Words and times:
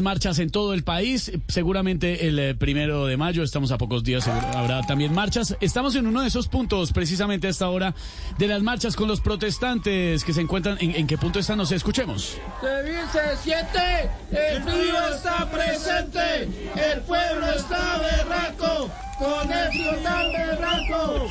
Marchas 0.00 0.38
en 0.38 0.50
todo 0.50 0.72
el 0.72 0.84
país, 0.84 1.32
seguramente 1.48 2.28
el 2.28 2.38
eh, 2.38 2.54
primero 2.54 3.06
de 3.06 3.16
mayo, 3.16 3.42
estamos 3.42 3.72
a 3.72 3.76
pocos 3.76 4.04
días, 4.04 4.22
seguro, 4.22 4.46
habrá 4.56 4.82
también 4.82 5.12
marchas. 5.12 5.56
Estamos 5.60 5.96
en 5.96 6.06
uno 6.06 6.20
de 6.22 6.28
esos 6.28 6.46
puntos, 6.46 6.92
precisamente 6.92 7.48
a 7.48 7.50
esta 7.50 7.68
hora, 7.68 7.92
de 8.38 8.46
las 8.46 8.62
marchas 8.62 8.94
con 8.94 9.08
los 9.08 9.20
protestantes 9.20 10.22
que 10.22 10.32
se 10.32 10.42
encuentran. 10.42 10.76
¿En, 10.80 10.94
en 10.94 11.08
qué 11.08 11.18
punto 11.18 11.40
están? 11.40 11.58
No 11.58 11.66
sé, 11.66 11.74
escuchemos. 11.74 12.36
Se 12.60 12.82
dice 12.84 13.18
siete, 13.42 14.08
el 14.30 14.62
frío 14.62 15.08
está 15.12 15.50
presente, 15.50 16.44
el 16.92 17.00
pueblo 17.00 17.46
está 17.48 17.98
berraco, 17.98 18.88
con 19.18 19.52
el 19.52 19.68
frío 19.70 19.92
tan 20.04 20.32
berraco. 20.32 21.26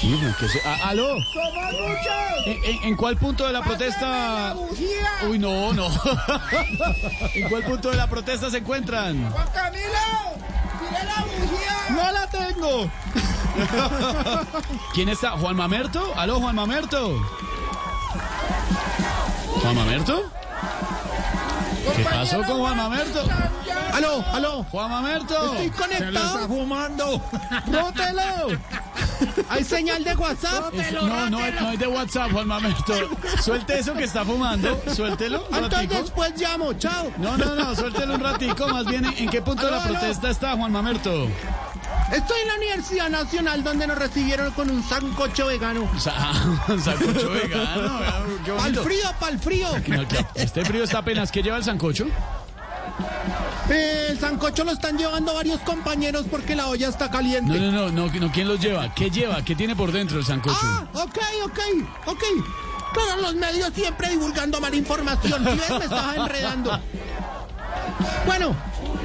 Sí, 0.00 0.18
se- 0.48 0.66
a- 0.68 0.88
¿Aló? 0.88 1.06
¡Somos 1.06 1.72
muchos! 1.72 2.46
¿En, 2.46 2.64
en- 2.76 2.84
en 2.88 2.96
cuál 2.96 3.16
punto 3.16 3.46
de 3.46 3.52
la 3.52 3.62
protesta? 3.62 4.54
Uy, 5.28 5.38
no, 5.38 5.72
no. 5.72 5.88
¿En 7.34 7.48
cuál 7.48 7.62
punto 7.64 7.73
de 7.82 7.96
la 7.96 8.06
protesta 8.06 8.50
se 8.50 8.58
encuentran? 8.58 9.30
¡Juan 9.32 9.48
Camilo! 9.52 9.84
¡Tire 10.78 11.04
la 11.04 11.24
bujía! 11.24 11.76
¡No 11.90 12.12
la 12.12 12.26
tengo! 12.28 12.90
¿Quién 14.94 15.08
está? 15.08 15.32
¿Juan 15.32 15.56
Mamerto? 15.56 16.12
¿Aló, 16.16 16.40
Juan 16.40 16.54
Mamerto? 16.54 17.20
¿Juan 19.60 19.74
Mamerto? 19.76 20.22
¿Qué 21.96 22.04
pasó 22.04 22.42
con 22.42 22.58
Juan 22.58 22.76
Mamerto? 22.76 23.24
Aló, 23.92 24.24
aló. 24.32 24.64
¡Juan 24.70 24.90
Mamerto! 24.90 25.54
Estoy 25.54 25.70
conectado. 25.70 26.48
fumando! 26.48 27.20
Rótelo. 27.66 28.58
Hay 29.48 29.64
señal 29.64 30.04
de 30.04 30.14
WhatsApp. 30.14 30.74
Es- 30.74 30.92
no, 30.92 31.02
no, 31.06 31.30
no 31.30 31.38
hay 31.68 31.76
de 31.76 31.86
WhatsApp, 31.86 32.30
Juan 32.32 32.46
Mamerto. 32.48 32.94
Suelte 33.42 33.78
eso 33.78 33.94
que 33.94 34.04
está 34.04 34.24
fumando. 34.24 34.80
Suéltelo 34.94 35.46
un 35.50 35.56
Entonces 35.64 35.88
después 35.88 36.32
llamo. 36.36 36.72
Chao. 36.74 37.10
No, 37.18 37.36
no, 37.36 37.54
no, 37.54 37.74
suéltelo 37.74 38.14
un 38.14 38.20
ratico. 38.20 38.68
Más 38.68 38.86
bien, 38.86 39.04
¿en 39.04 39.28
qué 39.28 39.42
punto 39.42 39.64
de 39.64 39.70
la 39.72 39.82
aló. 39.82 39.92
protesta 39.94 40.30
está 40.30 40.56
Juan 40.56 40.72
Mamerto? 40.72 41.28
Estoy 42.12 42.40
en 42.42 42.48
la 42.48 42.54
Universidad 42.56 43.08
Nacional 43.08 43.64
donde 43.64 43.86
nos 43.86 43.96
recibieron 43.98 44.52
con 44.52 44.70
un 44.70 44.82
sancocho 44.82 45.46
vegano. 45.46 45.88
Sa- 45.98 46.14
Sancocho 46.84 47.30
vegano, 47.30 47.98
qué 48.44 48.52
Pa'l 48.52 48.76
frío, 48.76 49.10
pa'l 49.18 49.38
frío. 49.38 49.68
Este 50.34 50.64
frío 50.64 50.84
está 50.84 50.98
apenas. 50.98 51.32
¿Qué 51.32 51.42
lleva 51.42 51.56
el 51.56 51.64
sancocho? 51.64 52.06
Eh, 53.70 54.08
el 54.10 54.20
sancocho 54.20 54.64
lo 54.64 54.72
están 54.72 54.98
llevando 54.98 55.34
varios 55.34 55.60
compañeros 55.60 56.26
porque 56.30 56.54
la 56.54 56.68
olla 56.68 56.88
está 56.88 57.10
caliente. 57.10 57.58
no, 57.58 57.72
no, 57.72 57.90
no, 57.90 58.08
no, 58.08 58.30
¿quién 58.32 58.46
los 58.46 58.60
lleva? 58.60 58.92
¿Qué 58.94 59.10
lleva? 59.10 59.42
¿Qué 59.42 59.54
tiene 59.56 59.74
por 59.74 59.90
dentro 59.90 60.18
el 60.18 60.24
sancocho? 60.24 60.56
Ah, 60.62 60.86
ok, 60.92 61.18
ok, 61.44 61.58
ok. 62.06 62.22
Claro, 62.92 63.22
los 63.22 63.34
medios 63.34 63.72
siempre 63.74 64.10
divulgando 64.10 64.60
mala 64.60 64.76
información. 64.76 65.44
Ves, 65.44 65.70
me 65.70 65.84
estás 65.84 66.16
enredando. 66.16 66.78
Bueno, 68.26 68.54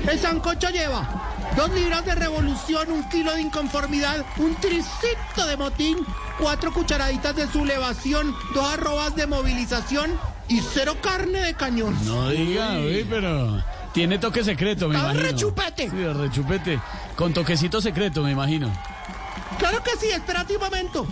el 0.07 0.19
sancocho 0.19 0.69
lleva 0.69 1.07
dos 1.55 1.71
libras 1.71 2.05
de 2.05 2.15
revolución, 2.15 2.91
un 2.91 3.09
kilo 3.09 3.33
de 3.33 3.41
inconformidad, 3.41 4.23
un 4.37 4.55
tricito 4.55 5.45
de 5.47 5.57
motín, 5.57 5.97
cuatro 6.37 6.71
cucharaditas 6.73 7.35
de 7.35 7.47
sublevación, 7.47 8.35
dos 8.53 8.73
arrobas 8.73 9.15
de 9.15 9.25
movilización 9.25 10.11
y 10.47 10.61
cero 10.61 10.97
carne 11.01 11.39
de 11.39 11.53
cañón. 11.53 11.97
No 12.05 12.29
diga, 12.29 12.77
uy, 12.79 13.05
pero 13.09 13.63
tiene 13.99 14.17
toque 14.17 14.45
secreto, 14.45 14.87
me 14.87 14.95
Ah, 14.95 14.99
imagino. 15.11 15.23
rechupete. 15.23 15.89
Sí, 15.89 15.97
rechupete. 16.07 16.79
Con 17.17 17.33
toquecito 17.33 17.81
secreto, 17.81 18.23
me 18.23 18.31
imagino. 18.31 18.71
Claro 19.57 19.83
que 19.83 19.91
sí, 19.99 20.09
espérate 20.09 20.55
un 20.55 20.61
momento. 20.61 21.05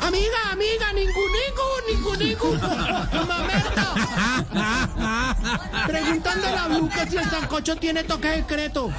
Amiga, 0.00 0.50
amiga, 0.50 0.92
ningún, 0.94 1.30
ningún, 1.38 2.18
ningún, 2.18 2.18
ningún. 2.18 2.60
Mamerta. 3.28 3.94
Preguntándole 5.86 6.56
a 6.56 6.66
Blue 6.66 6.88
que 6.88 7.06
si 7.08 7.16
el 7.18 7.30
sancocho 7.30 7.76
tiene 7.76 8.02
toque 8.02 8.34
secreto. 8.34 8.90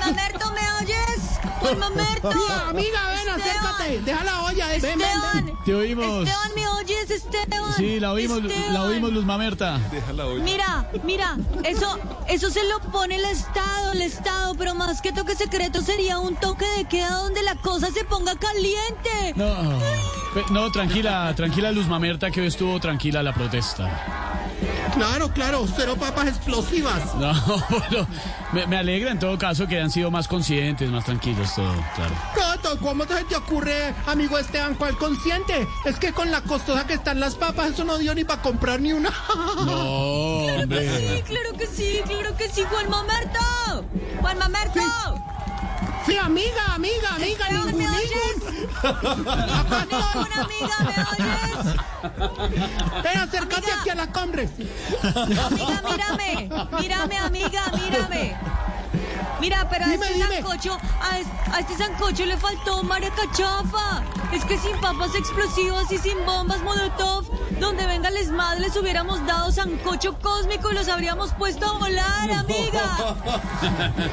Mamerto, 0.00 0.52
¿me 0.52 0.72
oyes? 0.84 1.29
Juan 1.60 1.78
Mamerto. 1.78 2.30
Mira, 2.32 2.68
amiga, 2.68 3.08
ven, 3.08 3.18
Esteban. 3.18 3.40
acércate. 3.40 4.00
Deja 4.02 4.24
la 4.24 4.42
olla. 4.42 4.68
Ven, 4.68 4.80
ven, 4.82 4.98
ven. 4.98 5.08
Esteban. 5.08 5.64
Te 5.64 5.74
oímos. 5.74 6.28
Esteban, 6.28 6.50
¿me 6.54 6.68
oyes, 6.68 7.10
Esteban? 7.10 7.74
Sí, 7.76 8.00
la 8.00 8.12
oímos, 8.12 8.38
Esteban. 8.44 8.74
la 8.74 8.82
oímos, 8.84 9.12
Luz 9.12 9.24
Mamerta. 9.24 9.80
Mira, 10.42 10.90
mira, 11.04 11.36
eso, 11.64 11.98
eso 12.28 12.50
se 12.50 12.64
lo 12.68 12.80
pone 12.90 13.16
el 13.16 13.24
Estado, 13.24 13.92
el 13.92 14.02
Estado, 14.02 14.54
pero 14.54 14.74
más 14.74 15.00
que 15.00 15.12
toque 15.12 15.34
secreto 15.34 15.80
sería 15.82 16.18
un 16.18 16.36
toque 16.36 16.66
de 16.76 16.84
queda 16.86 17.10
donde 17.10 17.42
la 17.42 17.54
cosa 17.56 17.88
se 17.90 18.04
ponga 18.04 18.34
caliente. 18.36 19.34
No, 19.36 19.78
no, 20.50 20.70
tranquila, 20.72 21.32
tranquila, 21.34 21.72
Luz 21.72 21.86
Mamerta, 21.88 22.30
que 22.30 22.40
hoy 22.40 22.46
estuvo 22.48 22.78
tranquila 22.80 23.22
la 23.22 23.32
protesta. 23.32 24.29
Claro, 24.94 25.28
claro, 25.32 25.66
cero 25.76 25.96
papas 25.98 26.28
explosivas. 26.28 27.14
No, 27.16 27.32
bueno, 27.70 28.06
me, 28.52 28.66
me 28.66 28.76
alegra 28.76 29.10
en 29.12 29.18
todo 29.18 29.38
caso 29.38 29.66
que 29.66 29.76
hayan 29.76 29.90
sido 29.90 30.10
más 30.10 30.26
conscientes, 30.28 30.90
más 30.90 31.04
tranquilos, 31.04 31.54
todo, 31.54 31.72
claro. 31.96 32.14
¿cómo 32.80 33.04
se 33.04 33.24
te 33.24 33.34
ocurre, 33.36 33.94
amigo 34.06 34.38
Esteban, 34.38 34.74
cuál 34.74 34.96
consciente? 34.96 35.66
Es 35.84 35.96
que 35.98 36.12
con 36.12 36.30
la 36.30 36.40
costosa 36.42 36.86
que 36.86 36.94
están 36.94 37.18
las 37.20 37.34
papas, 37.34 37.70
eso 37.70 37.84
no 37.84 37.98
dio 37.98 38.14
ni 38.14 38.24
para 38.24 38.42
comprar 38.42 38.80
ni 38.80 38.92
una. 38.92 39.10
No, 39.60 40.46
Sí, 40.46 40.62
hombre. 40.62 41.24
claro 41.26 41.52
que 41.58 41.66
sí, 41.66 42.00
claro 42.06 42.36
que 42.36 42.48
sí, 42.48 42.62
Juan 42.68 42.88
Mamerto. 42.90 43.84
Juan 44.20 44.38
Mamerto. 44.38 44.80
Sí, 44.80 44.80
amiga, 46.18 46.74
amiga, 46.74 47.14
amiga, 47.14 47.46
Esteban, 47.48 47.66
ningún, 47.66 47.78
¿me 47.78 47.88
ningún. 47.88 48.36
Ninguna 49.90 50.36
amiga, 50.44 50.76
¿me 50.84 50.94
oyes? 51.12 51.58
Ven, 53.02 53.18
acércate 53.18 53.72
aquí 53.72 53.90
a 53.90 53.94
la. 53.94 54.06
Amiga, 55.46 55.82
mírame, 55.90 56.50
mírame, 56.80 57.16
amiga, 57.18 57.62
mírame. 57.74 58.36
Mira, 59.40 59.66
pero 59.70 59.84
a 59.86 59.88
Dime, 59.88 60.04
este 60.06 60.14
dime. 60.18 60.34
sancocho, 60.42 60.78
a, 61.00 61.18
es- 61.18 61.26
a 61.54 61.60
este 61.60 61.76
sancocho 61.76 62.26
le 62.26 62.36
faltó 62.36 62.82
María 62.82 63.10
Cachafa. 63.10 64.02
Es 64.32 64.44
que 64.44 64.58
sin 64.58 64.76
papas 64.80 65.14
explosivas 65.14 65.90
y 65.90 65.98
sin 65.98 66.24
bombas 66.26 66.60
molotov, 66.62 67.24
donde 67.58 67.86
venga 67.86 68.08
el 68.10 68.16
ESMAD 68.16 68.58
les 68.58 68.76
hubiéramos 68.76 69.24
dado 69.26 69.50
sancocho 69.50 70.16
cósmico 70.20 70.70
y 70.70 70.74
los 70.74 70.88
habríamos 70.88 71.32
puesto 71.34 71.66
a 71.66 71.78
volar, 71.78 72.30
amiga. 72.38 73.16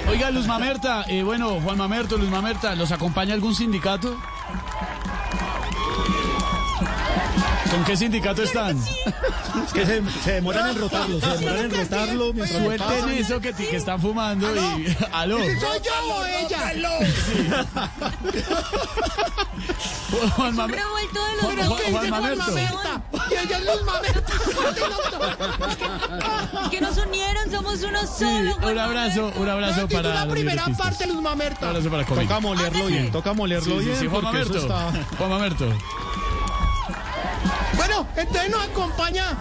Oiga, 0.10 0.32
Luz 0.32 0.48
Mamerta, 0.48 1.04
eh, 1.08 1.24
bueno, 1.24 1.60
Juan 1.62 1.78
Mamerto, 1.78 2.18
Luz 2.18 2.30
Mamerta, 2.30 2.76
¿los 2.76 2.92
acompaña 2.92 3.34
algún 3.34 3.54
sindicato? 3.54 4.18
¿Con 7.72 7.84
qué 7.84 7.98
sindicato 7.98 8.44
están? 8.44 8.78
Es 8.78 9.74
que 9.74 9.86
se, 9.86 10.02
se 10.24 10.32
demoran 10.34 10.70
en 10.70 10.78
rotarlo, 10.80 11.20
se 11.20 11.28
demoran 11.28 11.66
en 11.66 11.72
rotarlo 11.72 12.34
mientras 12.34 12.62
lo 12.62 12.68
Suelten 12.68 13.10
eso 13.10 13.40
que, 13.42 13.54
que 13.54 13.76
están 13.76 14.00
fumando 14.02 14.48
y... 14.56 14.96
¿Aló? 15.12 15.38
¿Soy 15.60 15.82
yo 15.84 16.16
o 16.16 16.26
ella? 16.26 16.72
Juan 20.36 20.50
Un 20.50 20.56
Mamerto. 20.56 20.84
revuelto 20.84 21.26
de 21.26 21.36
los 21.36 21.42
Juan- 21.44 21.60
es 21.60 21.68
Juan- 21.68 21.82
que 21.82 21.92
Juan 21.92 22.04
dice 22.06 22.10
Juan 22.10 22.38
Mamerto. 22.38 22.52
Mamerta. 22.52 23.02
Y 23.30 23.34
ella 23.34 23.58
es 23.58 23.66
Luz 23.66 23.84
Mamerta. 23.86 24.34
que 26.70 26.82
nos 26.82 26.98
unieron, 26.98 27.52
somos 27.52 27.84
uno 27.84 28.00
Sí, 28.02 28.08
solo. 28.24 28.54
Juan 28.56 28.72
un 28.74 28.80
abrazo, 28.80 29.32
un 29.36 29.50
abrazo 29.50 29.88
para 29.90 30.14
la 30.14 30.28
primera 30.28 30.66
parte, 30.78 31.08
Luz 31.08 31.18
Un 31.18 31.24
Mamerta. 31.24 31.70
abrazo 31.70 31.90
para. 31.90 32.06
Toca 32.06 32.40
molerlo 32.40 32.86
bien, 32.88 33.12
toca 33.12 33.34
molerlo 33.34 33.76
Sí, 33.76 33.80
sí, 33.82 33.86
bien, 33.86 34.00
sí, 34.00 34.08
Juan 34.08 34.24
Mamerto. 34.24 34.68
Juan 35.18 35.30
Mamerto. 35.30 35.66
Bueno, 37.98 38.10
entonces 38.16 38.50
nos 38.52 38.64
acompaña 38.64 39.38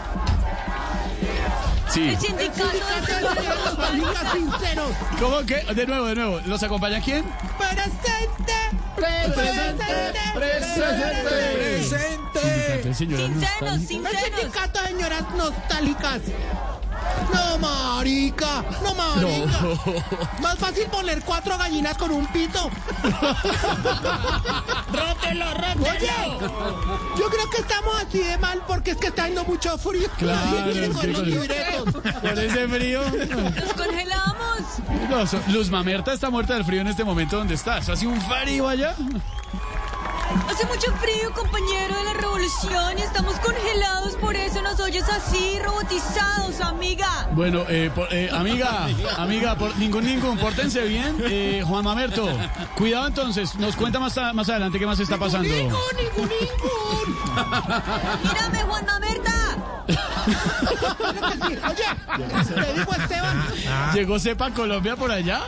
Sí. 1.93 2.09
El 2.11 2.19
sindicato 2.21 2.65
de 2.65 4.31
sinceros. 4.33 4.91
¿Cómo 5.21 5.41
que? 5.47 5.63
De 5.75 5.87
nuevo, 5.87 6.07
de 6.07 6.15
nuevo. 6.15 6.41
¿Los 6.47 6.63
acompaña 6.63 7.01
quién? 7.01 7.25
Presente. 7.59 8.53
¡Presente! 8.97 9.85
¡Presente! 10.35 11.83
Señoras 12.95 13.27
Sinceros, 13.27 13.35
nostálgicas. 13.35 13.77
El 13.77 13.87
sinceros. 13.87 13.87
sindicato 13.87 14.81
de 14.83 14.87
señoras 14.89 15.23
nostálgicas. 15.37 16.21
No, 17.33 17.59
marica, 17.59 18.65
no, 18.83 18.95
marica. 18.95 19.59
Más 20.41 20.59
fácil 20.59 20.87
poner 20.87 21.23
cuatro 21.23 21.57
gallinas 21.59 21.97
con 21.97 22.11
un 22.11 22.27
pito. 22.29 22.71
¡Rótelo, 24.93 25.55
rótelo! 25.55 25.91
Oye, 25.91 26.39
yo 27.19 27.27
creo 27.29 27.51
que 27.51 27.59
estamos 27.59 27.95
así 28.07 28.19
de 28.19 28.39
mal 28.39 28.63
porque 28.67 28.93
es 28.93 28.97
que 28.99 29.09
está 29.09 29.23
haciendo 29.23 29.45
mucho 29.45 29.77
frío. 29.79 30.09
Claro, 30.19 30.41
Nadie 30.51 30.73
quiere 30.73 30.89
con 30.91 31.13
los 31.13 31.27
libretos. 31.27 31.95
Con 31.95 32.39
ese 32.39 32.69
frío. 32.69 33.03
Nos 33.11 33.73
congelamos. 33.75 34.61
No, 35.11 35.27
so- 35.27 35.41
Luz 35.49 35.71
Mamerta 35.71 36.13
está 36.13 36.31
muerta 36.31 36.55
del 36.55 36.65
frío 36.65 36.81
en 36.81 36.89
este 36.89 37.05
momento 37.05 37.37
donde 37.37 37.55
está. 37.55 37.79
¿Eso 37.79 37.93
hace 37.93 38.07
un 38.07 38.21
frío 38.21 38.69
allá? 38.69 38.95
Hace 40.51 40.67
mucho 40.67 40.93
frío, 40.97 41.33
compañero 41.35 41.97
de 41.97 42.05
la 42.05 42.13
revolución, 42.15 42.99
y 42.99 43.03
estamos 43.03 43.37
congelados, 43.39 44.15
por 44.17 44.35
eso 44.37 44.46
nos 44.77 44.87
oyes 44.87 45.05
así, 45.09 45.59
robotizados, 45.65 46.61
amiga. 46.61 47.29
Bueno, 47.33 47.65
eh, 47.69 47.91
por- 47.95 48.13
eh, 48.13 48.29
amiga, 48.33 48.87
amiga, 49.17 49.55
por, 49.57 49.75
ningún, 49.79 50.05
ningún, 50.05 50.37
pórtense 50.39 50.83
bien. 50.83 51.17
Eh, 51.21 51.63
Juan 51.67 51.85
Mamerto, 51.85 52.29
cuidado 52.77 53.07
entonces, 53.07 53.55
nos 53.57 53.75
cuenta 53.77 53.99
más, 53.99 54.17
a- 54.19 54.33
más 54.33 54.49
adelante 54.49 54.79
qué 54.79 54.87
más 54.87 54.99
está 55.01 55.17
pasando. 55.19 55.49
Ningún, 55.49 55.73
ningún, 55.97 56.29
ningún. 56.29 57.17
Mírame, 58.23 58.59
Juan 58.63 58.87
Mamerta. 58.87 59.33
Oye, 61.69 61.85
te 62.55 62.73
digo, 62.75 62.93
Esteban. 62.93 63.45
¿Llegó 63.95 64.19
Cepa 64.19 64.47
a 64.47 64.51
Colombia 64.51 64.97
por 64.97 65.11
allá? 65.11 65.41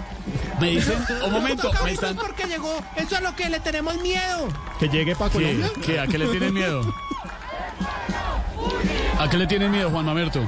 Me 0.61 0.71
dicen, 0.71 0.99
un 1.25 1.33
momento, 1.33 1.71
me 1.85 1.93
están... 1.93 2.17
porque 2.17 2.45
llegó. 2.45 2.83
Eso 2.97 3.17
es 3.17 3.23
lo 3.23 3.35
que 3.37 3.49
le 3.49 3.61
tenemos 3.61 3.97
miedo. 3.99 4.49
Que 4.81 4.89
llegue 4.89 5.15
para. 5.15 5.31
Colombia. 5.31 5.71
¿Qué? 5.85 6.01
¿A 6.01 6.07
qué 6.07 6.19
le 6.19 6.27
tienen 6.29 6.55
miedo? 6.55 6.83
¿A 9.19 9.29
qué 9.29 9.37
le 9.37 9.47
tienen 9.47 9.71
miedo, 9.71 9.91
Juan 9.91 10.05
Mamerto? 10.05 10.41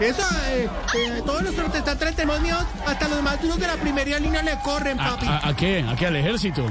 Eso, 0.00 0.22
eh, 0.48 0.68
eh, 0.96 1.22
todos 1.24 1.42
los 1.42 1.54
protestantes 1.54 2.08
le 2.10 2.14
tenemos 2.16 2.40
miedo. 2.40 2.58
Hasta 2.86 3.08
los 3.08 3.22
más 3.22 3.40
duros 3.40 3.58
de 3.58 3.66
la 3.66 3.74
primera 3.74 4.18
línea 4.18 4.42
le 4.42 4.58
corren, 4.60 4.98
¿A, 4.98 5.10
papi. 5.10 5.26
a- 5.28 5.48
a 5.48 5.54
qué? 5.56 5.84
¿A 5.88 5.94
qué? 5.94 6.06
¿Al 6.06 6.16
ejército? 6.16 6.66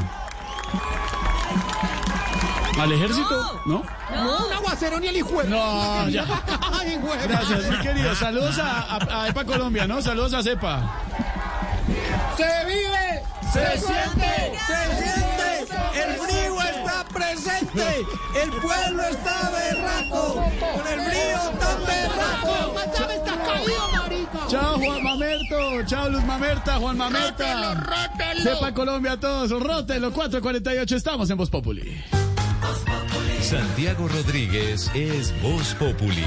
¿Al 2.79 2.91
ejército? 2.91 3.61
¿No? 3.65 3.83
No, 4.13 4.45
un 4.47 4.53
aguacero 4.53 4.99
ni 4.99 5.07
el 5.07 5.17
hijo. 5.17 5.43
No, 5.43 6.09
ya. 6.09 6.25
Ay. 6.79 6.99
Gracias, 7.27 7.63
muy 7.67 7.77
querido. 7.79 8.15
Saludos 8.15 8.59
a, 8.59 8.81
a, 8.97 9.23
a 9.23 9.27
EPA 9.29 9.45
Colombia, 9.45 9.87
¿no? 9.87 10.01
Saludos 10.01 10.33
a 10.33 10.41
Cepa. 10.43 10.81
Se 12.35 12.65
vive, 12.65 13.23
se 13.53 13.77
siente, 13.77 14.59
se 14.67 15.03
siente. 15.03 15.32
El 17.45 17.65
presente. 17.67 18.05
Pueblo 18.61 19.03
está 19.03 19.51
berraco. 19.51 20.33
Con 20.33 20.87
el 20.87 21.01
frío 21.01 21.39
tan 21.59 21.85
berraco. 21.85 22.71
WhatsApp 22.73 23.11
está 23.11 23.43
caído, 23.43 23.89
marica. 23.91 24.47
Chao, 24.47 24.79
Juan 24.79 25.03
Mamerto. 25.03 25.83
Chao, 25.85 26.09
Luz 26.09 26.23
Mamerta, 26.23 26.77
Juan 26.77 26.97
Mamerta. 26.97 27.73
Rótelo. 27.75 28.43
Sepa 28.43 28.73
Colombia 28.73 29.11
a 29.13 29.19
todos. 29.19 29.51
Rótelo, 29.51 30.13
448. 30.13 30.95
Estamos 30.95 31.29
en 31.29 31.37
Voz 31.37 31.49
Populi. 31.49 32.01
Santiago 33.41 34.07
Rodríguez 34.07 34.89
es 34.93 35.33
Voz 35.41 35.75
Populi. 35.75 36.23